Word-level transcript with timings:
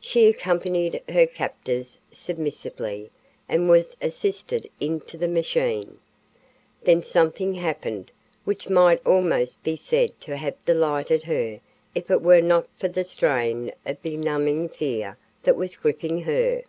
She 0.00 0.26
accompanied 0.26 1.00
her 1.08 1.28
captors 1.28 2.00
submissively 2.10 3.08
and 3.48 3.68
was 3.68 3.96
assisted 4.02 4.68
into 4.80 5.16
the 5.16 5.28
machine. 5.28 5.98
Then 6.82 7.02
something 7.04 7.54
happened 7.54 8.10
which 8.44 8.68
might 8.68 9.00
almost 9.06 9.62
be 9.62 9.76
said 9.76 10.20
to 10.22 10.36
have 10.36 10.56
delighted 10.64 11.22
her 11.22 11.60
if 11.94 12.10
it 12.10 12.20
were 12.20 12.42
not 12.42 12.66
for 12.80 12.88
the 12.88 13.04
strain 13.04 13.70
of 13.86 14.02
benumbing 14.02 14.70
fear 14.70 15.16
that 15.44 15.54
was 15.54 15.76
gripping 15.76 16.22
her. 16.22 16.64